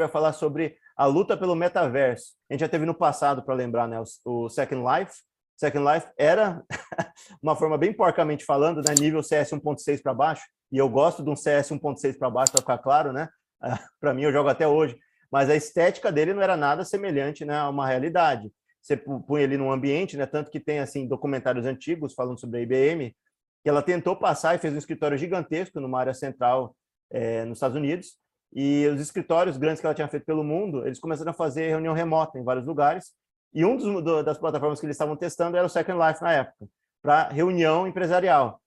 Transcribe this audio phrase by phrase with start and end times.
[0.00, 2.34] vai falar sobre a luta pelo metaverso.
[2.48, 5.14] A gente já teve no passado, para lembrar, né, o, Second Life.
[5.56, 6.62] Second Life era
[7.42, 10.42] uma forma bem porcamente falando, né, nível CS 1.6 para baixo,
[10.72, 13.28] e eu gosto de um CS 1.6 para baixo, para ficar claro, né?
[14.00, 14.98] para mim, eu jogo até hoje.
[15.30, 18.50] Mas a estética dele não era nada semelhante né, a uma realidade.
[18.82, 20.26] Você põe ele num ambiente, né?
[20.26, 23.14] Tanto que tem assim documentários antigos falando sobre a IBM,
[23.62, 26.74] que ela tentou passar e fez um escritório gigantesco numa área central
[27.10, 28.16] é, nos Estados Unidos,
[28.52, 31.94] e os escritórios grandes que ela tinha feito pelo mundo, eles começaram a fazer reunião
[31.94, 33.12] remota em vários lugares,
[33.52, 36.32] e um dos, do, das plataformas que eles estavam testando era o Second Life na
[36.32, 36.66] época,
[37.02, 38.60] para reunião empresarial.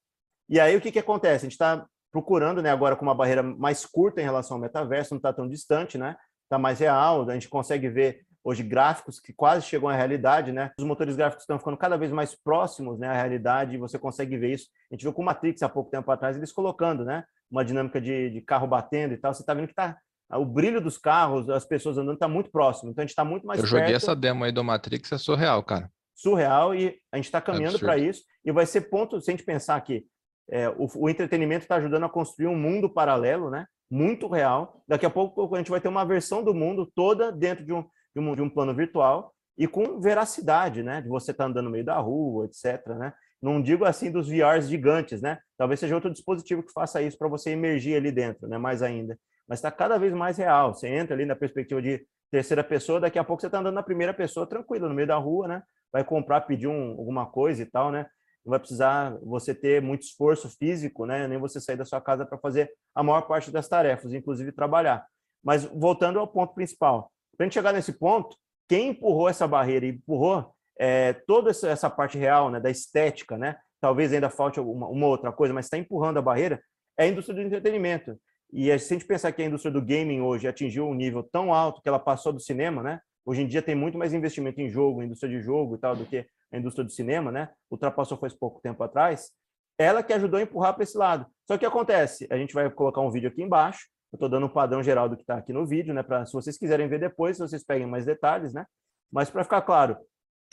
[0.49, 1.45] E aí o que, que acontece?
[1.45, 5.13] A gente está procurando, né, agora com uma barreira mais curta em relação ao metaverso,
[5.13, 6.15] não está tão distante, né?
[6.43, 10.71] Está mais real, a gente consegue ver hoje gráficos que quase chegam à realidade, né?
[10.77, 14.37] Os motores gráficos estão ficando cada vez mais próximos, né, à realidade, e você consegue
[14.37, 14.67] ver isso.
[14.91, 17.23] A gente viu com o Matrix há pouco tempo atrás, eles colocando, né,
[17.53, 19.33] uma dinâmica de, de carro batendo e tal.
[19.33, 19.95] Você está vendo que tá
[20.31, 22.89] o brilho dos carros, as pessoas andando está muito próximo.
[22.89, 23.97] Então a gente está muito mais Eu joguei perto.
[23.97, 25.89] essa demo aí do Matrix, é surreal, cara.
[26.15, 29.43] Surreal e a gente está caminhando para isso e vai ser ponto, se a gente
[29.43, 30.05] pensar que
[30.49, 33.67] é, o, o entretenimento está ajudando a construir um mundo paralelo, né?
[33.89, 34.83] Muito real.
[34.87, 37.83] Daqui a pouco a gente vai ter uma versão do mundo toda dentro de um,
[38.15, 41.01] de um, de um plano virtual e com veracidade, né?
[41.01, 42.87] De você estar tá andando no meio da rua, etc.
[42.87, 43.13] Né?
[43.43, 45.37] Não digo assim dos VRs gigantes, né?
[45.57, 48.57] Talvez seja outro dispositivo que faça isso para você emergir ali dentro, né?
[48.57, 49.19] Mais ainda.
[49.45, 50.73] Mas está cada vez mais real.
[50.73, 53.83] Você entra ali na perspectiva de terceira pessoa, daqui a pouco você está andando na
[53.83, 55.63] primeira pessoa tranquilo, no meio da rua, né?
[55.91, 58.07] Vai comprar, pedir um, alguma coisa e tal, né?
[58.45, 61.27] Não vai precisar você ter muito esforço físico, né?
[61.27, 65.05] Nem você sair da sua casa para fazer a maior parte das tarefas, inclusive trabalhar.
[65.43, 68.37] Mas voltando ao ponto principal, para a gente chegar nesse ponto,
[68.69, 73.57] quem empurrou essa barreira e empurrou é, toda essa parte real, né, da estética, né,
[73.79, 76.61] talvez ainda falte uma, uma outra coisa, mas está empurrando a barreira,
[76.97, 78.17] é a indústria do entretenimento.
[78.51, 81.53] E se a gente pensar que a indústria do gaming hoje atingiu um nível tão
[81.53, 82.99] alto que ela passou do cinema, né?
[83.25, 86.05] Hoje em dia tem muito mais investimento em jogo, indústria de jogo e tal, do
[86.05, 87.49] que a indústria do cinema, né?
[87.71, 89.31] Ultrapassou faz pouco tempo atrás.
[89.75, 91.25] Ela que ajudou a empurrar para esse lado.
[91.47, 94.49] Só que acontece, a gente vai colocar um vídeo aqui embaixo, eu estou dando um
[94.49, 96.03] padrão geral do que está aqui no vídeo, né?
[96.03, 98.65] Para se vocês quiserem ver depois, vocês peguem mais detalhes, né?
[99.11, 99.97] Mas para ficar claro,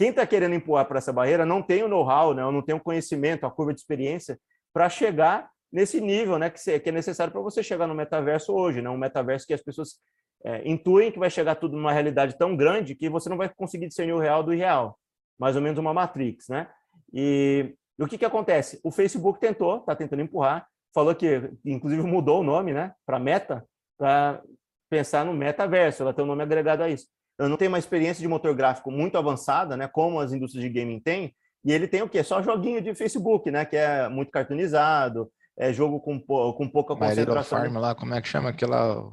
[0.01, 2.41] quem está querendo empurrar para essa barreira não tem o know-how, né?
[2.41, 4.41] Não tem o conhecimento, a curva de experiência
[4.73, 6.49] para chegar nesse nível, né?
[6.49, 8.89] Que, é necessário para você chegar no metaverso hoje, né?
[8.89, 9.99] Um metaverso que as pessoas
[10.43, 13.89] é, intuem que vai chegar tudo numa realidade tão grande que você não vai conseguir
[13.89, 14.99] discernir o real do irreal,
[15.39, 16.67] mais ou menos uma Matrix, né?
[17.13, 18.81] E, e o que que acontece?
[18.83, 23.67] O Facebook tentou, está tentando empurrar, falou que, inclusive, mudou o nome, né, para Meta,
[23.99, 24.43] para
[24.89, 27.07] pensar no metaverso, ela tem um nome agregado a isso.
[27.41, 30.71] Eu não tenho uma experiência de motor gráfico muito avançada, né, como as indústrias de
[30.71, 31.35] gaming têm,
[31.65, 32.23] e ele tem o quê?
[32.23, 37.59] Só joguinho de Facebook, né, que é muito cartoonizado, é jogo com, com pouca concentração.
[37.59, 39.11] Farm lá, como é que chama aquela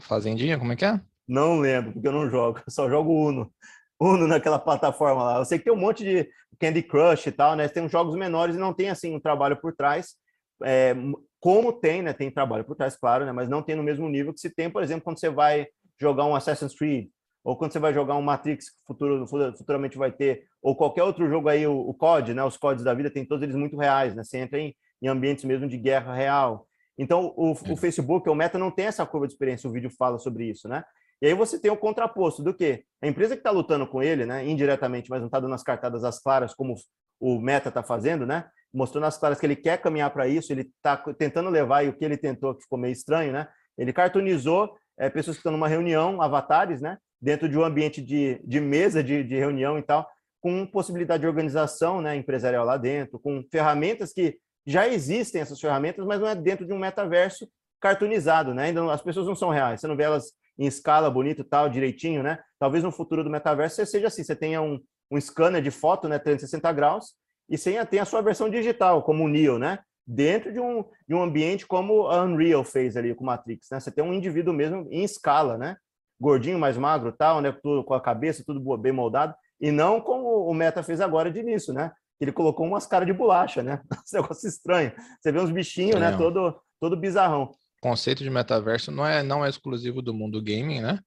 [0.00, 1.00] fazendinha, como é que é?
[1.26, 3.52] Não lembro, porque eu não jogo, eu só jogo Uno.
[4.00, 5.38] Uno naquela plataforma lá.
[5.38, 7.68] Eu sei que tem um monte de Candy Crush e tal, né?
[7.68, 10.16] Tem uns jogos menores e não tem assim um trabalho por trás
[10.64, 10.94] é,
[11.40, 14.32] como tem, né, tem trabalho por trás, claro, né, mas não tem no mesmo nível
[14.32, 15.66] que se tem, por exemplo, quando você vai
[16.00, 17.08] jogar um Assassin's Creed,
[17.44, 21.28] ou quando você vai jogar um Matrix, que futuro, futuramente vai ter, ou qualquer outro
[21.28, 24.14] jogo aí, o, o COD, né, os CODs da vida, tem todos eles muito reais,
[24.14, 26.66] né, você entra em, em ambientes mesmo de guerra real.
[26.96, 30.18] Então, o, o Facebook, o Meta, não tem essa curva de experiência, o vídeo fala
[30.18, 30.84] sobre isso, né?
[31.20, 34.26] E aí você tem o contraposto do que a empresa que está lutando com ele,
[34.26, 36.74] né, indiretamente, mas não está dando as cartadas às claras como
[37.20, 38.46] o Meta está fazendo, né?
[38.72, 41.92] mostrou nas claras que ele quer caminhar para isso, ele está tentando levar, e o
[41.92, 43.48] que ele tentou, que ficou meio estranho, né?
[43.76, 46.98] Ele cartoonizou é, pessoas que estão numa reunião, avatares, né?
[47.20, 50.08] Dentro de um ambiente de, de mesa de, de reunião e tal,
[50.40, 54.36] com possibilidade de organização né, empresarial lá dentro, com ferramentas que
[54.66, 57.48] já existem essas ferramentas, mas não é dentro de um metaverso
[57.80, 58.64] cartoonizado, né?
[58.64, 61.68] Ainda não, as pessoas não são reais, você não vê elas em escala bonito tal,
[61.68, 62.38] direitinho, né?
[62.58, 66.08] Talvez no futuro do metaverso você seja assim, você tenha um, um scanner de foto,
[66.08, 67.14] né, 360 graus,
[67.48, 69.78] e sem tem a sua versão digital, como o Neo, né?
[70.06, 73.80] Dentro de um, de um ambiente como a Unreal fez ali com o Matrix, né?
[73.80, 75.76] Você tem um indivíduo mesmo em escala, né?
[76.20, 77.52] Gordinho, mais magro, tal, né?
[77.62, 81.40] Tudo com a cabeça, tudo bem moldado, e não como o Meta fez agora de
[81.40, 81.92] início, né?
[82.20, 83.80] Ele colocou umas caras de bolacha, né?
[84.04, 84.92] Esse negócio estranho.
[85.20, 86.16] Você vê uns bichinhos, né?
[86.16, 87.52] Todo, todo bizarrão.
[87.82, 91.00] O conceito de metaverso não é, não é exclusivo do mundo gaming, né?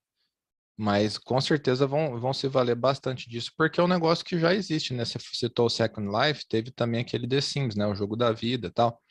[0.78, 4.54] Mas com certeza vão, vão se valer bastante disso, porque é um negócio que já
[4.54, 5.06] existe, né?
[5.06, 7.88] Você citou o Second Life, teve também aquele The Sims, né?
[7.88, 9.02] O jogo da vida tal.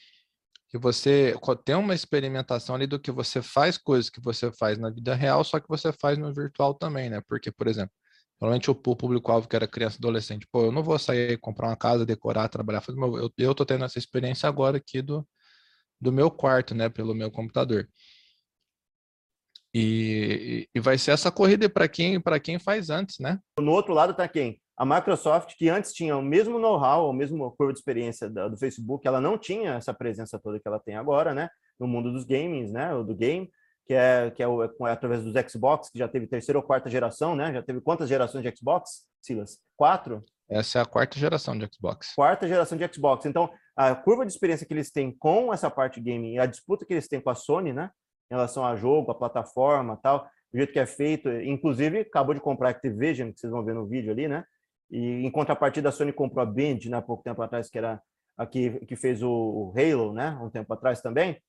[0.70, 1.34] Que você
[1.64, 5.44] tem uma experimentação ali do que você faz coisas que você faz na vida real,
[5.44, 7.22] só que você faz no virtual também, né?
[7.28, 7.92] Porque, por exemplo,
[8.40, 11.76] normalmente o público-alvo que era criança e adolescente, pô, eu não vou sair comprar uma
[11.76, 15.26] casa, decorar, trabalhar, fazer eu, eu tô tendo essa experiência agora aqui do,
[16.00, 16.88] do meu quarto, né?
[16.88, 17.88] Pelo meu computador.
[19.74, 23.40] E, e vai ser essa corrida para quem, quem faz antes, né?
[23.58, 24.60] No outro lado está quem?
[24.76, 29.06] A Microsoft, que antes tinha o mesmo know-how, a mesma curva de experiência do Facebook,
[29.06, 31.48] ela não tinha essa presença toda que ela tem agora, né?
[31.78, 32.90] No mundo dos gamings, né?
[33.02, 33.50] Do game,
[33.86, 36.88] que é, que é, o, é através dos Xbox, que já teve terceira ou quarta
[36.88, 37.52] geração, né?
[37.52, 39.58] Já teve quantas gerações de Xbox, Silas?
[39.76, 40.24] Quatro?
[40.48, 42.12] Essa é a quarta geração de Xbox.
[42.14, 43.26] Quarta geração de Xbox.
[43.26, 46.84] Então, a curva de experiência que eles têm com essa parte gaming e a disputa
[46.84, 47.90] que eles têm com a Sony, né?
[48.34, 51.30] Em relação a jogo, a plataforma tal, o jeito que é feito.
[51.30, 54.44] Inclusive, acabou de comprar a Activision, que vocês vão ver no vídeo ali, né?
[54.90, 57.00] E em contrapartida, a Sony comprou a Band, né?
[57.00, 58.02] Pouco tempo atrás, que era
[58.36, 60.36] aqui que fez o Halo, né?
[60.42, 61.40] Um tempo atrás também.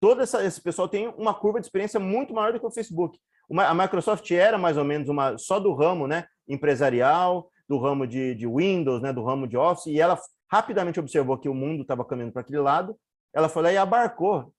[0.00, 3.18] Todo essa, esse pessoal tem uma curva de experiência muito maior do que o Facebook.
[3.46, 6.24] Uma, a Microsoft era mais ou menos uma só do ramo, né?
[6.48, 10.18] Empresarial, do ramo de, de Windows, né, do ramo de Office, e ela
[10.50, 12.96] rapidamente observou que o mundo estava caminhando para aquele lado,
[13.32, 14.52] ela foi lá e abarcou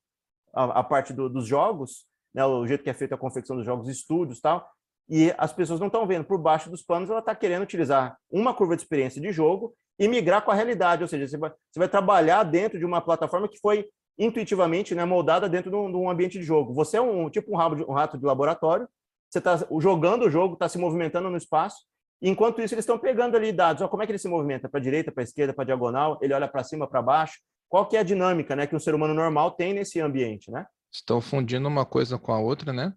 [0.54, 3.66] a, a parte do, dos jogos, né, o jeito que é feita a confecção dos
[3.66, 4.68] jogos, estúdios tal,
[5.10, 8.54] e as pessoas não estão vendo por baixo dos panos, ela está querendo utilizar uma
[8.54, 11.80] curva de experiência de jogo e migrar com a realidade, ou seja, você vai, você
[11.80, 13.88] vai trabalhar dentro de uma plataforma que foi
[14.18, 16.74] intuitivamente né, moldada dentro de um, de um, ambiente de jogo.
[16.74, 18.88] Você é um tipo um, rabo de, um rato de laboratório,
[19.30, 21.86] você está jogando o jogo, está se movimentando no espaço,
[22.22, 23.82] Enquanto isso, eles estão pegando ali dados.
[23.82, 24.70] Ó, como é que ele se movimenta?
[24.70, 26.20] Para a direita, para a esquerda, para a diagonal?
[26.22, 27.40] Ele olha para cima, para baixo?
[27.72, 30.52] Qual que é a dinâmica né, que um ser humano normal tem nesse ambiente?
[30.52, 30.66] Né?
[30.94, 32.94] Estão fundindo uma coisa com a outra, né?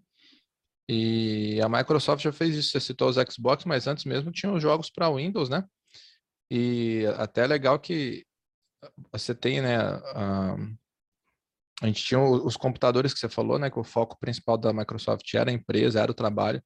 [0.88, 2.72] E a Microsoft já fez isso.
[2.72, 5.64] Você citou os Xbox, mas antes mesmo tinha os jogos para Windows, né?
[6.50, 8.26] E até é legal que
[9.12, 9.76] você tem, né?
[9.76, 10.56] A,
[11.80, 13.70] a gente tinha os computadores que você falou, né?
[13.70, 16.60] Que o foco principal da Microsoft era a empresa, era o trabalho.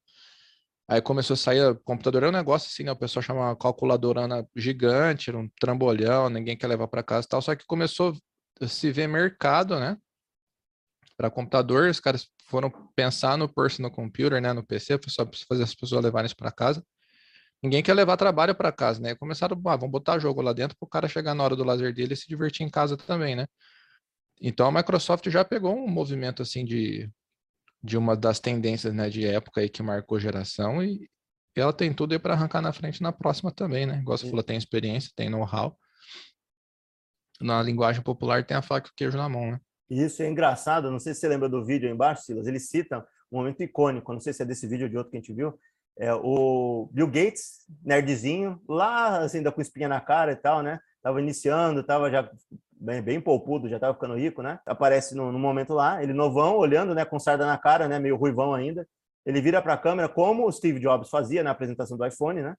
[0.91, 2.91] Aí começou a sair, computador é um negócio assim, né?
[2.91, 4.21] O pessoal chama uma calculadora
[4.55, 7.41] gigante, um trambolhão, ninguém quer levar para casa e tal.
[7.43, 8.17] Só que começou
[8.59, 9.95] a se ver mercado, né?
[11.15, 14.51] Para computador, os caras foram pensar no personal computer, né?
[14.51, 16.83] No PC, só fazer as pessoas levarem isso para casa.
[17.61, 19.13] Ninguém quer levar trabalho para casa, né?
[19.13, 21.93] Começaram, ah, vamos botar jogo lá dentro para o cara chegar na hora do lazer
[21.93, 23.45] dele e se divertir em casa também, né?
[24.41, 27.07] Então a Microsoft já pegou um movimento assim de
[27.81, 31.09] de uma das tendências né, de época aí que marcou geração e
[31.55, 33.99] ela tem tudo aí para arrancar na frente na próxima também, né?
[33.99, 35.77] Igual você falou, tem experiência, tem know-how.
[37.41, 39.59] Na linguagem popular tem a faca e o queijo na mão, né?
[39.89, 43.05] Isso é engraçado, não sei se você lembra do vídeo aí embaixo, Silas, ele cita
[43.31, 45.33] um momento icônico, não sei se é desse vídeo ou de outro que a gente
[45.33, 45.57] viu,
[45.97, 50.79] é o Bill Gates, nerdzinho, lá assim, ainda com espinha na cara e tal, né?
[51.01, 52.29] Tava iniciando, tava já
[52.79, 54.59] bem, bem poupudo, já estava ficando rico, né?
[54.65, 58.15] Aparece no, no, momento lá, ele novão, olhando, né, com sarda na cara, né, meio
[58.15, 58.87] ruivão ainda.
[59.25, 62.55] Ele vira para a câmera, como o Steve Jobs fazia na apresentação do iPhone, né?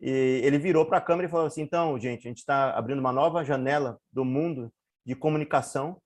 [0.00, 2.98] E ele virou para a câmera e falou assim: então, gente, a gente está abrindo
[2.98, 4.72] uma nova janela do mundo
[5.06, 6.00] de comunicação.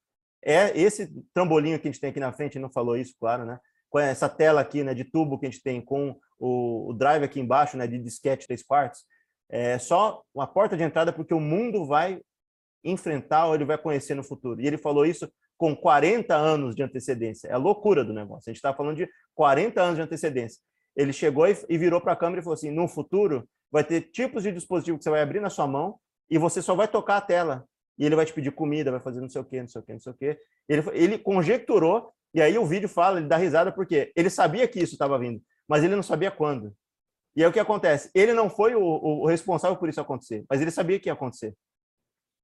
[0.44, 3.58] É esse trambolinho que a gente tem aqui na frente, não falou isso, claro, né?
[3.88, 7.24] Com essa tela aqui, né, de tubo que a gente tem com o, o drive
[7.24, 9.04] aqui embaixo, né, de disquete 3 quartos,
[9.48, 12.20] é só uma porta de entrada porque o mundo vai
[12.88, 14.60] enfrentar ou ele vai conhecer no futuro.
[14.60, 17.48] E ele falou isso com 40 anos de antecedência.
[17.48, 18.48] É a loucura do negócio.
[18.48, 20.60] A gente está falando de 40 anos de antecedência.
[20.94, 24.42] Ele chegou e virou para a câmera e falou assim: no futuro vai ter tipos
[24.42, 25.98] de dispositivo que você vai abrir na sua mão
[26.30, 27.66] e você só vai tocar a tela.
[27.98, 29.84] E ele vai te pedir comida, vai fazer não sei o quê, não sei o
[29.84, 30.38] quê, não sei o quê.
[30.68, 34.78] Ele, ele conjecturou, e aí o vídeo fala, ele dá risada, porque ele sabia que
[34.78, 36.74] isso estava vindo, mas ele não sabia quando.
[37.34, 38.10] E aí o que acontece?
[38.14, 41.54] Ele não foi o, o, responsável por isso acontecer, mas ele sabia que ia acontecer.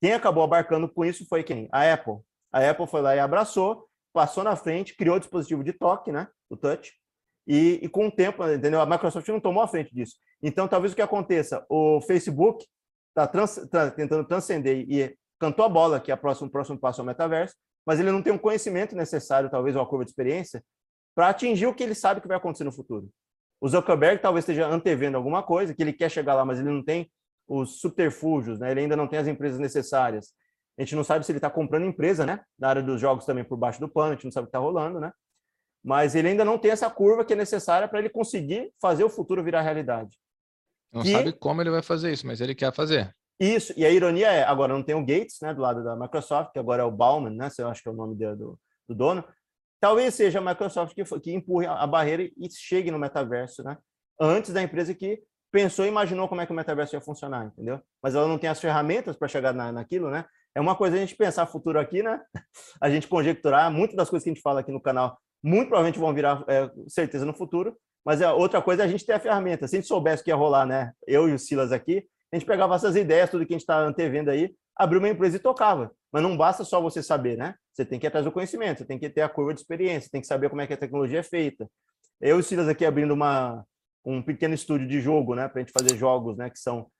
[0.02, 1.68] Quem acabou abarcando com isso foi quem?
[1.70, 2.16] A Apple.
[2.52, 6.26] A Apple foi lá e abraçou, passou na frente, criou o dispositivo de toque, né?
[6.50, 6.92] O touch.
[7.46, 8.80] E, e, com o tempo, entendeu?
[8.80, 10.16] A Microsoft não tomou a frente disso.
[10.42, 12.66] Então, talvez o que aconteça, o Facebook
[13.10, 17.04] está trans, tá tentando transcender e cantou a bola que é o próximo, passo é
[17.04, 17.54] o metaverso,
[17.86, 20.64] mas ele não tem um conhecimento necessário, talvez, uma curva de experiência,
[21.14, 23.08] para atingir o que ele sabe que vai acontecer no futuro.
[23.60, 26.82] O Zuckerberg talvez esteja antevendo alguma coisa, que ele quer chegar lá, mas ele não
[26.82, 27.08] tem
[27.48, 28.70] os subterfúgios, né?
[28.70, 30.32] Ele ainda não tem as empresas necessárias.
[30.78, 32.40] A gente não sabe se ele está comprando empresa, né?
[32.58, 34.56] Na área dos jogos também por baixo do pano, a gente não sabe o que
[34.56, 35.12] está rolando, né?
[35.84, 39.10] Mas ele ainda não tem essa curva que é necessária para ele conseguir fazer o
[39.10, 40.16] futuro virar realidade.
[40.92, 41.12] Não e...
[41.12, 43.14] sabe como ele vai fazer isso, mas ele quer fazer.
[43.40, 46.52] Isso, e a ironia é, agora não tem o Gates, né, do lado da Microsoft,
[46.52, 48.58] que agora é o Bauman, né, eu acho que é o nome do,
[48.88, 49.24] do dono.
[49.80, 53.76] Talvez seja a Microsoft que, que empurre a barreira e chegue no metaverso, né,
[54.20, 55.20] antes da empresa que
[55.52, 57.80] pensou e imaginou como é que o metaverso ia funcionar, entendeu?
[58.02, 60.24] Mas ela não tem as ferramentas para chegar na, naquilo, né?
[60.54, 62.20] É uma coisa a gente pensar futuro aqui, né?
[62.80, 65.98] A gente conjecturar, muitas das coisas que a gente fala aqui no canal, muito provavelmente
[65.98, 69.20] vão virar é, certeza no futuro, mas a outra coisa é a gente ter a
[69.20, 69.68] ferramenta.
[69.68, 70.92] Se a gente soubesse que ia rolar, né?
[71.06, 73.78] Eu e o Silas aqui, a gente pegava essas ideias, tudo que a gente está
[73.78, 75.90] antevendo aí, abriu uma empresa e tocava.
[76.12, 77.54] Mas não basta só você saber, né?
[77.72, 80.10] Você tem que ir atrás do conhecimento, você tem que ter a curva de experiência,
[80.10, 81.68] tem que saber como é que a tecnologia é feita.
[82.20, 83.64] Eu e o Silas aqui abrindo uma,
[84.04, 85.48] um pequeno estúdio de jogo, né?
[85.48, 86.50] Para a gente fazer jogos, né?
[86.50, 86.90] Que são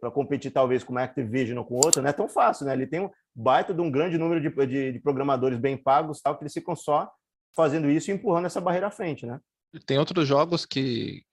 [0.00, 2.72] para competir talvez com uma Activision ou com outra, não é tão fácil, né?
[2.72, 6.36] Ele tem um baita de um grande número de, de, de programadores bem pagos, tal,
[6.36, 7.10] que eles ficam só
[7.54, 9.40] fazendo isso e empurrando essa barreira à frente, né?
[9.84, 11.24] Tem outros jogos que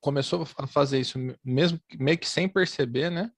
[0.00, 3.30] começou a fazer isso mesmo meio que sem perceber, né?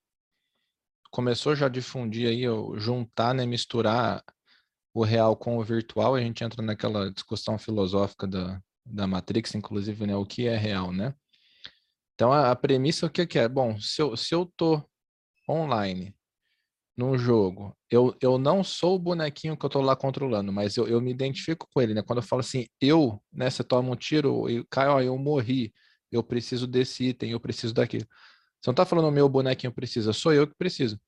[1.11, 2.45] Começou já a difundir aí,
[2.79, 4.23] juntar, né, misturar
[4.95, 10.07] o real com o virtual, a gente entra naquela discussão filosófica da, da Matrix, inclusive,
[10.07, 11.15] né, o que é real, né?
[12.15, 13.49] Então, a, a premissa, o que, que é?
[13.49, 14.83] Bom, se eu, se eu tô
[15.49, 16.15] online
[16.97, 20.89] num jogo, eu, eu não sou o bonequinho que eu tô lá controlando, mas eu,
[20.89, 22.03] eu me identifico com ele, né?
[22.03, 25.73] Quando eu falo assim, eu, né, você toma um tiro e cai, ó, eu morri,
[26.11, 28.07] eu preciso desse item, eu preciso daquilo.
[28.61, 31.01] Você não tá falando o meu bonequinho precisa, sou eu que preciso.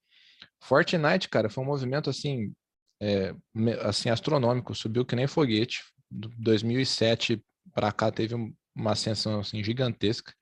[0.62, 2.52] Fortnite, cara, foi um movimento assim,
[3.00, 3.34] é,
[3.82, 5.82] assim astronômico, subiu que nem foguete.
[6.10, 7.42] 2007
[7.72, 8.34] para cá teve
[8.74, 10.32] uma ascensão assim gigantesca.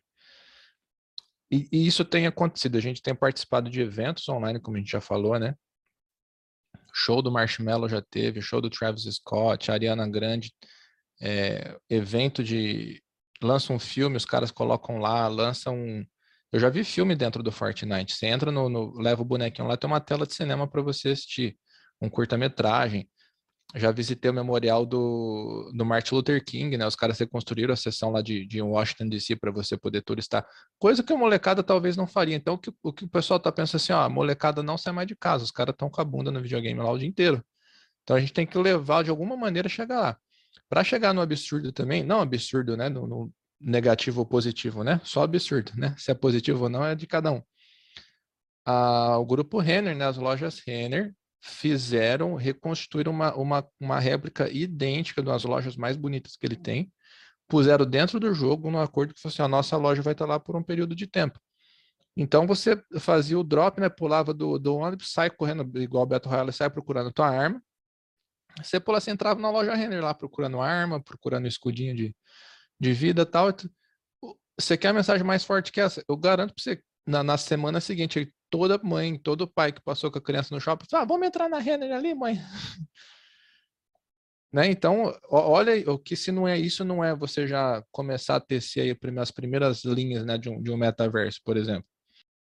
[1.50, 2.76] E, e, isso tem acontecido.
[2.76, 5.54] A gente tem participado de eventos online, como a gente já falou, né?
[6.92, 10.52] Show do Marshmallow já teve, show do Travis Scott, Ariana Grande,
[11.20, 13.02] é, evento de.
[13.40, 16.04] Lança um filme, os caras colocam lá, lançam um.
[16.52, 18.14] Eu já vi filme dentro do Fortnite.
[18.14, 21.10] Você entra no, no leva o bonequinho lá, tem uma tela de cinema para você
[21.10, 21.56] assistir,
[22.00, 23.08] um curta-metragem
[23.74, 26.86] já visitei o memorial do, do Martin Luther King, né?
[26.86, 30.46] Os caras reconstruíram a seção lá de, de Washington DC para você poder turistar,
[30.78, 32.34] coisa que a molecada talvez não faria.
[32.34, 34.92] Então, o que o, que o pessoal tá pensando assim, ó, a molecada não sai
[34.92, 37.44] mais de casa, os caras estão com a bunda no videogame lá o dia inteiro.
[38.02, 40.18] Então, a gente tem que levar de alguma maneira chegar lá.
[40.68, 42.88] Para chegar no absurdo também, não absurdo, né?
[42.88, 45.00] No, no, negativo ou positivo, né?
[45.04, 45.94] Só absurdo, né?
[45.98, 47.42] Se é positivo ou não é de cada um.
[48.64, 50.06] Ah, o grupo Renner, né?
[50.06, 56.46] As lojas Renner fizeram, reconstruíram uma, uma, uma réplica idêntica das lojas mais bonitas que
[56.46, 56.92] ele tem,
[57.48, 60.38] puseram dentro do jogo no acordo que fosse assim, a nossa loja vai estar lá
[60.38, 61.40] por um período de tempo.
[62.16, 63.88] Então você fazia o drop, né?
[63.88, 67.62] Pulava do, do ônibus, sai correndo, igual o Beto Royale, sai procurando tua arma.
[68.60, 72.16] Você pula, você entrava na loja Renner lá procurando arma, procurando escudinho de,
[72.80, 73.54] de vida tal.
[74.58, 76.02] Você quer a mensagem mais forte que essa?
[76.08, 80.18] Eu garanto para você, na, na semana seguinte, toda mãe, todo pai que passou com
[80.18, 82.38] a criança no shopping, ah, vamos entrar na Renner ali, mãe.
[84.52, 84.70] né?
[84.70, 88.82] Então, olha, o que se não é isso, não é você já começar a tecer
[88.82, 91.86] aí as primeiras linhas né, de, um, de um metaverso, por exemplo.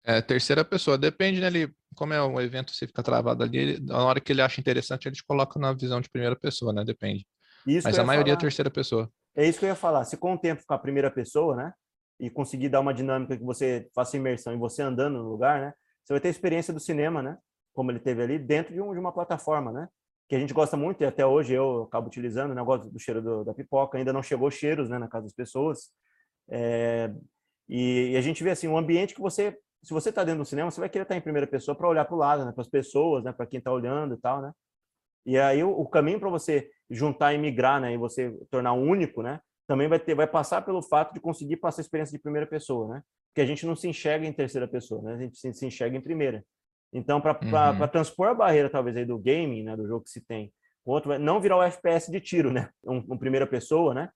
[0.05, 1.47] É, terceira pessoa, depende, né?
[1.47, 4.61] Ele, como é um evento, você fica travado ali, ele, na hora que ele acha
[4.61, 6.85] interessante, ele te coloca na visão de primeira pessoa, né?
[6.85, 7.25] Depende.
[7.65, 8.41] Isso Mas a maioria é falar.
[8.41, 9.09] é terceira pessoa.
[9.37, 10.05] É isso que eu ia falar.
[10.05, 11.73] Se com o tempo ficar a primeira pessoa, né?
[12.19, 15.73] E conseguir dar uma dinâmica que você faça imersão e você andando no lugar, né?
[16.05, 17.39] Você vai ter a experiência do cinema, né?
[17.73, 19.89] Como ele teve ali, dentro de, um, de uma plataforma, né?
[20.29, 22.63] Que a gente gosta muito e até hoje eu acabo utilizando, né?
[22.63, 23.99] Gosto do cheiro do, da pipoca.
[23.99, 24.99] Ainda não chegou cheiros, né?
[24.99, 25.91] Na casa das pessoas.
[26.51, 27.13] É,
[27.69, 30.47] e, e, a gente vê assim, um ambiente que você, se você está dentro do
[30.47, 32.53] cinema, você vai querer estar em primeira pessoa para olhar para o lado, né?
[32.53, 33.33] Para as pessoas, né?
[33.33, 34.53] Para quem está olhando e tal, né?
[35.25, 37.95] E aí o, o caminho para você juntar e migrar, né?
[37.95, 39.41] E você tornar único, né?
[39.67, 42.95] Também vai ter, vai passar pelo fato de conseguir passar a experiência de primeira pessoa,
[42.95, 43.03] né?
[43.33, 45.15] Porque a gente não se enxerga em terceira pessoa, né?
[45.15, 46.45] A gente se, se enxerga em primeira.
[46.93, 47.89] Então, para uhum.
[47.89, 49.75] transpor a barreira, talvez, aí do gaming, né?
[49.75, 50.53] Do jogo que se tem,
[50.85, 52.69] outro, não virar o FPS de tiro, né?
[52.85, 54.11] Um, um, primeira pessoa, né?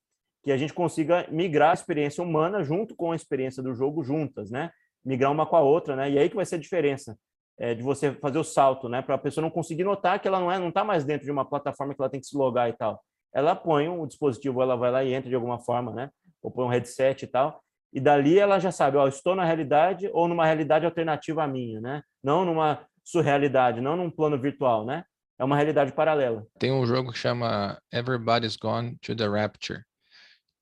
[0.45, 4.51] Que a gente consiga migrar a experiência humana junto com a experiência do jogo juntas,
[4.51, 4.71] né?
[5.03, 6.11] Migrar uma com a outra, né?
[6.11, 7.19] E aí que vai ser a diferença
[7.59, 9.01] é, de você fazer o salto, né?
[9.01, 11.33] Para a pessoa não conseguir notar que ela não é, não está mais dentro de
[11.33, 13.03] uma plataforma que ela tem que se logar e tal.
[13.35, 16.11] Ela põe o um dispositivo, ela vai lá e entra de alguma forma, né?
[16.43, 20.11] Ou põe um headset e tal e dali ela já sabe, ó, estou na realidade
[20.13, 22.03] ou numa realidade alternativa à minha, né?
[22.23, 25.05] Não numa surrealidade, não num plano virtual, né?
[25.39, 26.47] É uma realidade paralela.
[26.59, 29.83] Tem um jogo que chama Everybody's Gone to the Rapture,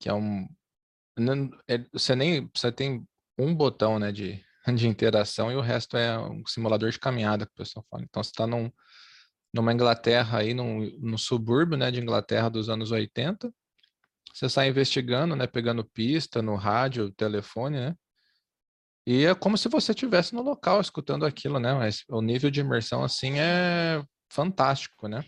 [0.01, 0.47] que é um
[1.69, 3.07] é, você nem você tem
[3.39, 7.53] um botão, né, de de interação e o resto é um simulador de caminhada que
[7.53, 8.03] o pessoal fala.
[8.03, 8.71] Então você está num,
[9.53, 13.53] numa Inglaterra aí, num, num subúrbio, né, de Inglaterra dos anos 80,
[14.35, 15.47] você sai investigando, né?
[15.47, 17.97] Pegando pista no rádio, telefone, né?
[19.07, 21.73] E é como se você estivesse no local escutando aquilo, né?
[21.75, 25.25] Mas o nível de imersão, assim, é fantástico, né?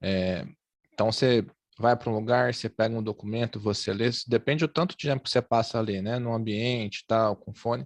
[0.00, 0.46] É,
[0.92, 1.44] então, você
[1.78, 5.24] vai para um lugar, você pega um documento, você lê, depende do tanto de tempo
[5.24, 6.18] que você passa ali, né?
[6.20, 7.84] No ambiente, tal, com fone.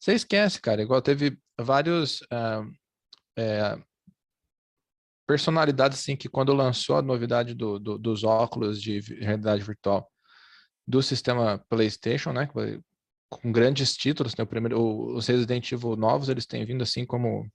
[0.00, 0.82] Você esquece, cara.
[0.82, 2.68] Igual teve vários uh,
[3.38, 3.78] é,
[5.26, 10.10] personalidade assim que quando lançou a novidade do, do, dos óculos de realidade virtual
[10.86, 12.48] do sistema PlayStation, né,
[13.28, 17.50] com grandes títulos, né, o primeiro, os Resident Evil novos eles têm vindo assim como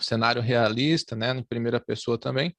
[0.00, 2.56] cenário realista, né, em primeira pessoa também.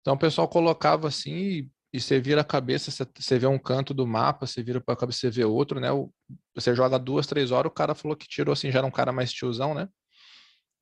[0.00, 3.58] Então o pessoal colocava assim e, e você vira a cabeça, você, você vê um
[3.58, 5.92] canto do mapa, você vira para a cabeça, você vê outro, né?
[5.92, 6.12] O,
[6.54, 9.12] você joga duas, três horas, o cara falou que tirou assim, já era um cara
[9.12, 9.88] mais tiozão, né?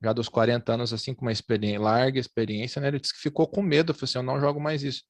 [0.02, 2.88] Já dos 40 anos, assim, com uma experiência, larga experiência, né?
[2.88, 5.02] Ele disse que ficou com medo, falou assim, eu não jogo mais isso.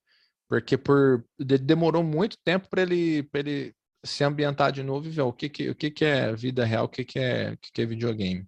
[0.49, 3.73] Porque por demorou muito tempo para ele, ele
[4.05, 6.87] se ambientar de novo e ver o que, que, o que, que é vida real,
[6.87, 8.47] o que, que, é, o que, que é videogame.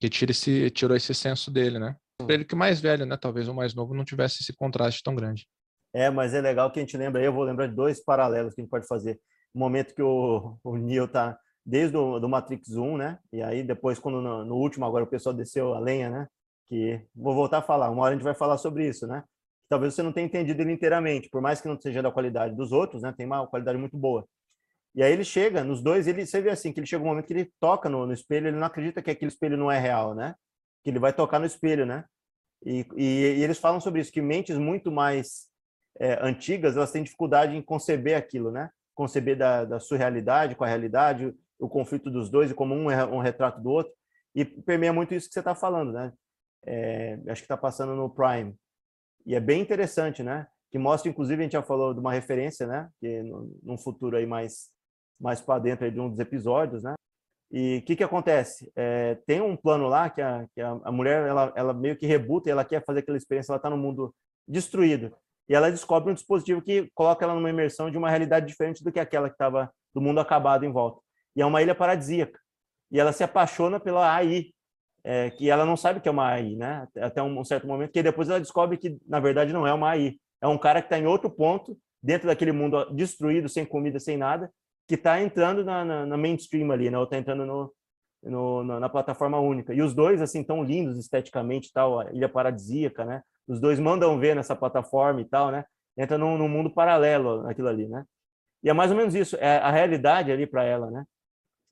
[0.00, 1.94] Que tira esse, tirou esse senso dele, né?
[2.16, 3.16] Pra ele que mais velho, né?
[3.16, 5.46] Talvez o mais novo não tivesse esse contraste tão grande.
[5.94, 8.60] É, mas é legal que a gente lembra, eu vou lembrar de dois paralelos que
[8.60, 9.20] a gente pode fazer.
[9.54, 13.18] O momento que o, o Neo tá desde o do Matrix 1, né?
[13.30, 16.26] E aí depois, quando no, no, último agora o pessoal desceu a lenha, né?
[16.66, 19.22] Que vou voltar a falar, uma hora a gente vai falar sobre isso, né?
[19.68, 22.72] Talvez você não tenha entendido ele inteiramente, por mais que não seja da qualidade dos
[22.72, 23.12] outros, né?
[23.14, 24.26] Tem uma qualidade muito boa.
[24.94, 27.26] E aí ele chega, nos dois, ele, você vê assim, que ele chega um momento
[27.26, 30.14] que ele toca no, no espelho, ele não acredita que aquele espelho não é real,
[30.14, 30.34] né?
[30.82, 32.02] Que ele vai tocar no espelho, né?
[32.64, 35.48] E, e, e eles falam sobre isso, que mentes muito mais
[36.00, 38.70] é, antigas, elas têm dificuldade em conceber aquilo, né?
[38.94, 43.04] Conceber da, da surrealidade com a realidade, o conflito dos dois, e como um é
[43.04, 43.92] um retrato do outro.
[44.34, 46.12] E permeia muito isso que você está falando, né?
[46.64, 48.54] É, acho que está passando no Prime.
[49.26, 50.46] E é bem interessante, né?
[50.70, 52.88] Que mostra, inclusive, a gente já falou de uma referência, né?
[53.00, 53.22] Que
[53.62, 54.70] num futuro aí mais
[55.20, 56.94] mais para dentro aí de um dos episódios, né?
[57.50, 58.70] E o que que acontece?
[58.76, 62.48] É, tem um plano lá que a, que a, mulher, ela, ela meio que rebuta
[62.48, 64.14] e ela quer fazer aquela experiência, ela está no mundo
[64.46, 65.16] destruído.
[65.48, 68.92] E ela descobre um dispositivo que coloca ela numa imersão de uma realidade diferente do
[68.92, 71.00] que aquela que estava do mundo acabado em volta.
[71.38, 72.40] E é uma ilha paradisíaca.
[72.90, 74.46] E ela se apaixona pela AI,
[75.04, 76.88] é, que ela não sabe que é uma AI, né?
[76.96, 80.18] Até um certo momento, que depois ela descobre que, na verdade, não é uma AI.
[80.42, 84.16] É um cara que está em outro ponto, dentro daquele mundo destruído, sem comida, sem
[84.16, 84.50] nada,
[84.88, 86.98] que está entrando na, na, na, mainstream ali, né?
[86.98, 87.72] Ou está entrando no,
[88.20, 89.72] no, na, na, plataforma única.
[89.72, 93.22] E os dois, assim, tão lindos esteticamente tal, a Ilha Paradisíaca, né?
[93.46, 95.64] Os dois mandam ver nessa plataforma e tal, né?
[95.96, 98.04] Entra num, num mundo paralelo aquilo ali, né?
[98.60, 101.04] E é mais ou menos isso, é a realidade ali para ela, né?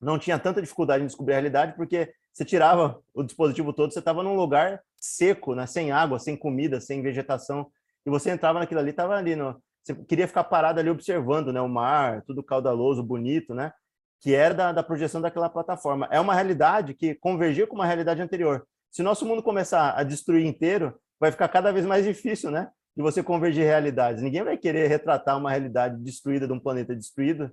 [0.01, 3.99] Não tinha tanta dificuldade em descobrir a realidade, porque você tirava o dispositivo todo, você
[3.99, 5.67] estava num lugar seco, né?
[5.67, 7.71] sem água, sem comida, sem vegetação,
[8.05, 11.61] e você entrava naquilo ali, estava ali no, você queria ficar parado ali observando né,
[11.61, 13.73] o mar, tudo caudaloso, bonito, né?
[14.21, 16.09] Que era da, da projeção daquela plataforma.
[16.11, 18.67] É uma realidade que convergia com uma realidade anterior.
[18.91, 22.69] Se o nosso mundo começar a destruir inteiro, vai ficar cada vez mais difícil, né?
[22.97, 24.23] De você convergir realidades.
[24.23, 27.53] Ninguém vai querer retratar uma realidade destruída de um planeta destruído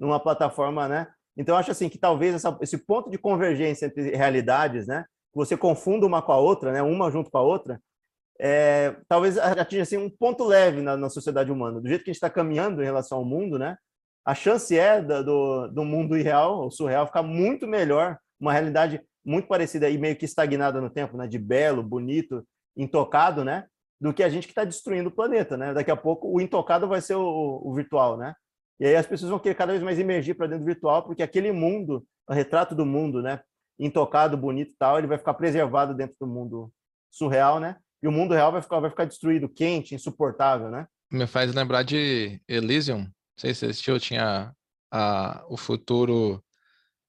[0.00, 1.08] numa plataforma, né?
[1.36, 5.04] Então, acho assim que talvez essa, esse ponto de convergência entre realidades, né?
[5.34, 6.82] Você confunda uma com a outra, né?
[6.82, 7.80] Uma junto com a outra,
[8.38, 11.80] é, talvez atinja assim, um ponto leve na, na, sociedade humana.
[11.80, 13.76] Do jeito que a gente está caminhando em relação ao mundo, né?
[14.24, 19.46] A chance é do, do mundo irreal, ou surreal, ficar muito melhor, uma realidade muito
[19.46, 21.26] parecida e meio que estagnada no tempo, né?
[21.26, 23.66] De belo, bonito, intocado, né?
[24.00, 25.72] Do que a gente que está destruindo o planeta, né?
[25.72, 28.34] Daqui a pouco o intocado vai ser o, o virtual, né?
[28.80, 31.22] E aí as pessoas vão querer cada vez mais emergir para dentro do virtual, porque
[31.22, 33.40] aquele mundo, o retrato do mundo, né?
[33.78, 36.72] Intocado, bonito e tal, ele vai ficar preservado dentro do mundo
[37.10, 37.76] surreal, né?
[38.04, 40.86] e o mundo real vai ficar, vai ficar destruído, quente, insuportável, né?
[41.10, 42.98] Me faz lembrar de Elysium.
[42.98, 44.52] Não sei se você assistiu, tinha
[44.92, 46.44] a, o futuro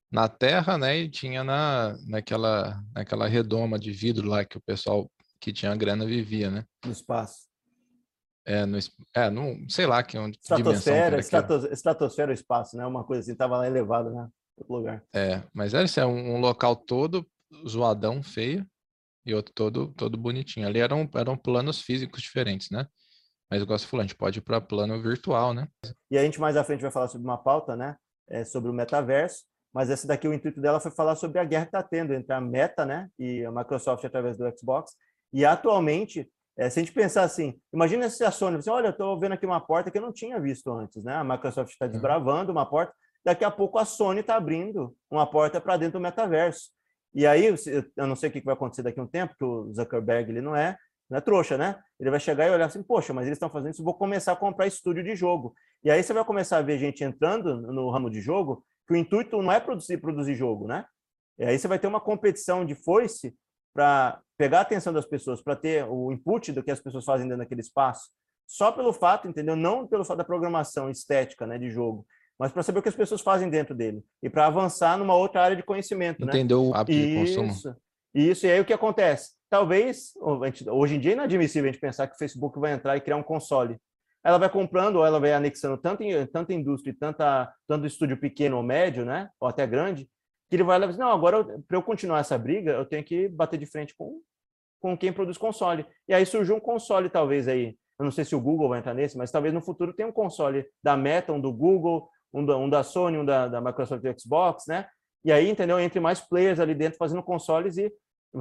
[0.09, 0.97] na Terra, né?
[0.97, 6.05] E tinha na, naquela, naquela redoma de vidro lá que o pessoal que tinha grana
[6.05, 6.63] vivia, né?
[6.85, 7.39] No espaço.
[8.47, 8.77] É, no,
[9.15, 12.85] é, no, sei lá que onde estratosfera, dimensão estratosfera, espaço, né?
[12.85, 14.29] Uma coisa assim, tava lá elevado, né?
[14.69, 15.03] lugar.
[15.13, 17.25] É, mas era é um, um local todo
[17.67, 18.65] zoadão, feio,
[19.25, 20.67] e outro todo, todo bonitinho.
[20.67, 22.87] Ali eram, eram planos físicos diferentes, né?
[23.49, 25.67] Mas igual você falou, a gente pode ir para plano virtual, né?
[26.09, 27.95] E a gente mais à frente vai falar sobre uma pauta, né?
[28.29, 29.43] É, sobre o metaverso.
[29.73, 32.33] Mas essa daqui, o intuito dela foi falar sobre a guerra que está tendo entre
[32.33, 33.09] a Meta, né?
[33.19, 34.93] E a Microsoft através do Xbox.
[35.33, 38.91] E atualmente, é, se a gente pensar assim, imagina se a Sony, assim, olha, eu
[38.91, 41.15] estou vendo aqui uma porta que eu não tinha visto antes, né?
[41.15, 41.91] A Microsoft está uhum.
[41.91, 42.93] desbravando uma porta,
[43.25, 46.69] daqui a pouco a Sony está abrindo uma porta para dentro do metaverso.
[47.13, 49.73] E aí, eu não sei o que vai acontecer daqui a um tempo, que o
[49.73, 50.77] Zuckerberg ele não é,
[51.09, 51.77] não é trouxa, né?
[51.99, 54.35] Ele vai chegar e olhar assim, poxa, mas eles estão fazendo isso, vou começar a
[54.35, 55.53] comprar estúdio de jogo.
[55.83, 58.97] E aí você vai começar a ver gente entrando no ramo de jogo, que o
[58.97, 60.85] intuito não é produzir, produzir jogo, né?
[61.37, 63.35] E aí você vai ter uma competição de foice
[63.73, 67.27] para pegar a atenção das pessoas, para ter o input do que as pessoas fazem
[67.27, 68.09] dentro daquele espaço,
[68.47, 69.55] só pelo fato, entendeu?
[69.55, 72.05] Não pelo fato da programação estética, né, de jogo,
[72.37, 75.41] mas para saber o que as pessoas fazem dentro dele e para avançar numa outra
[75.41, 76.23] área de conhecimento.
[76.23, 76.59] Entender né?
[76.59, 77.75] o hábito isso, de consumo.
[78.13, 79.31] Isso, e aí o que acontece?
[79.49, 80.13] Talvez,
[80.69, 83.17] hoje em dia é inadmissível a gente pensar que o Facebook vai entrar e criar
[83.17, 83.77] um console.
[84.23, 88.57] Ela vai comprando ou ela vai anexando tanto, em, tanta indústria, tanta, tanto estúdio pequeno
[88.57, 89.29] ou médio, né?
[89.39, 90.09] ou até grande,
[90.49, 93.57] que ele vai levar, não, agora para eu continuar essa briga, eu tenho que bater
[93.57, 94.21] de frente com,
[94.79, 95.85] com quem produz console.
[96.07, 97.77] E aí surgiu um console, talvez, aí.
[97.97, 100.11] Eu não sei se o Google vai entrar nesse, mas talvez no futuro tenha um
[100.11, 104.03] console da Meta, um do Google, um da, um da Sony, um da, da Microsoft
[104.19, 104.85] Xbox, né?
[105.23, 105.79] E aí, entendeu?
[105.79, 107.91] Entre mais players ali dentro fazendo consoles e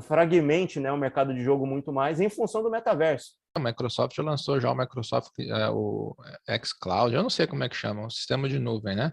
[0.01, 3.35] fragmente né, o mercado de jogo muito mais em função do metaverso.
[3.55, 6.17] A Microsoft lançou já o Microsoft, é, o
[6.65, 9.13] xCloud, eu não sei como é que chama, o sistema de nuvem, né?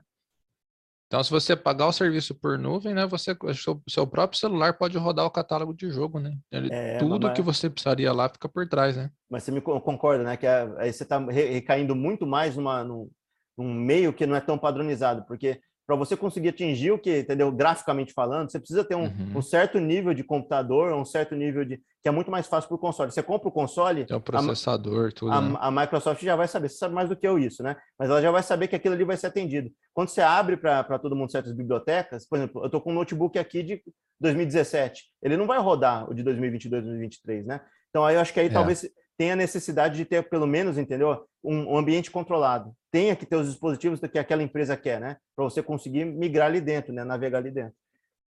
[1.12, 4.97] Então, se você pagar o serviço por nuvem, né, você, seu, seu próprio celular pode
[4.97, 6.38] rodar o catálogo de jogo, né?
[6.50, 7.36] Ele, é, tudo mas...
[7.36, 9.12] que você precisaria lá fica por trás, né?
[9.30, 10.38] Mas você me concorda, né?
[10.38, 13.12] Que aí você está recaindo muito mais numa, num,
[13.58, 17.52] num meio que não é tão padronizado, porque para você conseguir atingir o que, entendeu?
[17.52, 19.38] Graficamente falando, você precisa ter um, uhum.
[19.38, 21.78] um, certo nível de computador, um certo nível de.
[22.02, 23.12] que é muito mais fácil para o console.
[23.12, 24.06] Você compra o console.
[24.06, 25.32] Tem o processador, a, tudo.
[25.32, 25.58] A, né?
[25.60, 27.76] a, Microsoft já vai saber, você sabe mais do que eu isso, né?
[27.98, 29.70] Mas ela já vai saber que aquilo ali vai ser atendido.
[29.94, 33.38] Quando você abre para todo mundo certas bibliotecas, por exemplo, eu estou com um notebook
[33.38, 33.84] aqui de
[34.20, 35.04] 2017.
[35.22, 37.62] Ele não vai rodar o de 2022, 2023, né?
[37.89, 38.50] Então aí eu acho que aí é.
[38.50, 41.26] talvez tenha necessidade de ter pelo menos, entendeu?
[41.43, 42.74] Um, um, ambiente controlado.
[42.91, 45.17] Tenha que ter os dispositivos que aquela empresa quer, né?
[45.36, 47.04] Para você conseguir migrar ali dentro, né?
[47.04, 47.74] Navegar ali dentro.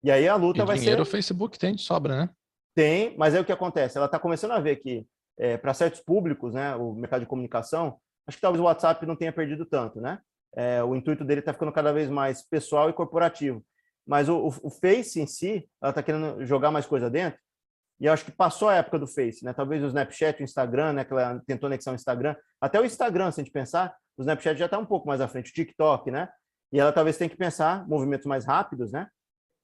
[0.03, 1.09] E aí a luta e vai dinheiro ser.
[1.09, 2.29] o Facebook tem de sobra, né?
[2.75, 3.97] Tem, mas aí o que acontece?
[3.97, 5.05] Ela está começando a ver que
[5.37, 6.75] é, para certos públicos, né?
[6.75, 10.19] O mercado de comunicação, acho que talvez o WhatsApp não tenha perdido tanto, né?
[10.55, 13.63] É, o intuito dele está ficando cada vez mais pessoal e corporativo.
[14.05, 17.39] Mas o, o, o Face em si, ela está querendo jogar mais coisa dentro.
[17.99, 19.53] E eu acho que passou a época do Face, né?
[19.53, 21.05] Talvez o Snapchat, o Instagram, né?
[21.05, 22.35] Que ela tentou anexar o Instagram.
[22.61, 25.27] Até o Instagram, se a gente pensar, o Snapchat já está um pouco mais à
[25.27, 26.29] frente, o TikTok, né?
[26.71, 29.07] E ela talvez tenha que pensar movimentos mais rápidos, né?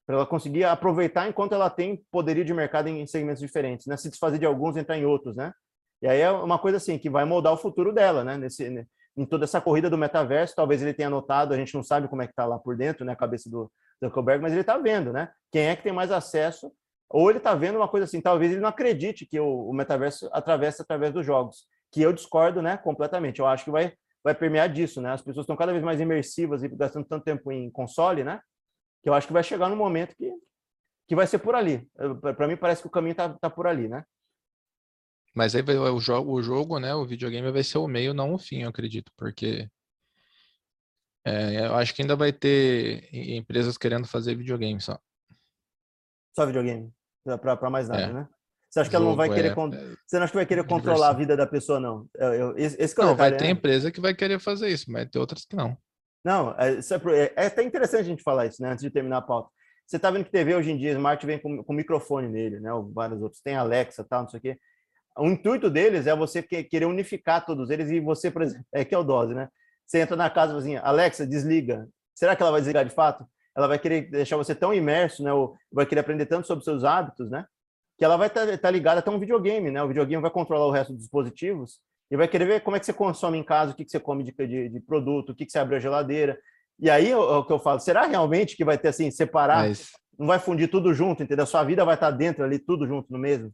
[0.05, 3.97] Para ela conseguir aproveitar enquanto ela tem poderio de mercado em segmentos diferentes, né?
[3.97, 5.53] Se desfazer de alguns, entrar em outros, né?
[6.01, 8.37] E aí é uma coisa assim que vai moldar o futuro dela, né?
[8.37, 8.85] Nesse, né?
[9.15, 12.21] em toda essa corrida do metaverso, talvez ele tenha notado, a gente não sabe como
[12.21, 13.13] é que está lá por dentro, né?
[13.13, 13.71] A cabeça do
[14.03, 15.29] Zuckerberg, mas ele está vendo, né?
[15.51, 16.71] Quem é que tem mais acesso
[17.09, 20.29] ou ele está vendo uma coisa assim, talvez ele não acredite que o, o metaverso
[20.31, 23.39] atravessa através dos jogos, que eu discordo, né, completamente.
[23.39, 25.11] Eu acho que vai vai permear disso, né?
[25.11, 28.39] As pessoas estão cada vez mais imersivas e gastando tanto tempo em console, né?
[29.03, 30.31] Que eu acho que vai chegar no momento que
[31.05, 31.85] que vai ser por ali.
[32.37, 34.05] Para mim parece que o caminho está tá por ali, né?
[35.35, 36.95] Mas aí o jogo, o jogo, né?
[36.95, 39.67] O videogame vai ser o meio, não o fim, eu acredito, porque
[41.25, 44.97] é, eu acho que ainda vai ter empresas querendo fazer videogame só.
[46.35, 46.91] Só videogame
[47.41, 48.13] para mais nada, é.
[48.13, 48.27] né?
[48.69, 49.51] Você acha que ela não vai querer.
[49.51, 49.55] É...
[49.55, 52.07] Você não acha que vai querer controlar a vida da pessoa, não?
[52.15, 55.19] Eu, eu, esse, esse não, vai ter empresa que vai querer fazer isso, mas tem
[55.19, 55.77] outras que não.
[56.25, 58.71] Não, é, é, é, até interessante a gente falar isso, né?
[58.71, 59.49] Antes de terminar a pauta.
[59.85, 62.73] Você tá vendo que TV hoje em dia, Smart vem com, com microfone nele, né?
[62.73, 63.41] Ou vários outros.
[63.41, 64.57] Tem Alexa tal, não sei o quê.
[65.19, 68.95] O intuito deles é você querer unificar todos eles e você, por exemplo, é que
[68.95, 69.49] é o dose, né?
[69.85, 71.87] Você entra na casa e assim, Alexa, desliga.
[72.15, 73.23] Será que ela vai desligar de fato?
[73.55, 75.31] Ela vai querer deixar você tão imerso, né?
[75.31, 77.45] Ou vai querer aprender tanto sobre seus hábitos, né?
[77.97, 79.81] Que ela vai estar tá, tá ligada até um videogame, né?
[79.83, 82.85] O videogame vai controlar o resto dos dispositivos e vai querer ver como é que
[82.85, 85.45] você consome em casa, o que, que você come de, de, de produto, o que,
[85.45, 86.37] que você abre a geladeira.
[86.79, 89.67] E aí o, o que eu falo, será realmente que vai ter assim, separar?
[89.67, 89.91] Mas...
[90.17, 91.43] Não vai fundir tudo junto, entendeu?
[91.43, 93.51] A sua vida vai estar tá dentro ali, tudo junto no mesmo.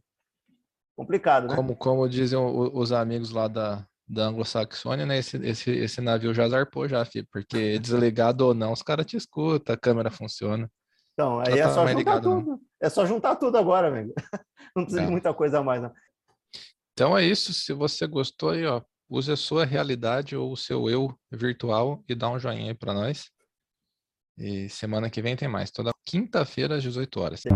[0.94, 1.56] Complicado, né?
[1.56, 5.18] Como, como dizem os amigos lá da, da Anglo-Saxônia, né?
[5.18, 9.16] Esse, esse, esse navio já zarpou já, filho, porque desligado ou não, os caras te
[9.16, 10.68] escutam, a câmera funciona.
[11.12, 12.50] Então, aí é tá só juntar ligado, tudo.
[12.50, 12.60] Não.
[12.80, 14.12] É só juntar tudo agora, amigo.
[14.74, 15.04] Não precisa é.
[15.04, 15.92] de muita coisa a mais, não.
[16.92, 17.52] Então é isso.
[17.52, 22.14] Se você gostou aí, ó, use a sua realidade ou o seu eu virtual e
[22.14, 23.30] dá um joinha aí para nós.
[24.38, 25.72] E semana que vem tem mais.
[25.72, 27.40] Toda quinta-feira às 18 horas.
[27.40, 27.48] Sim.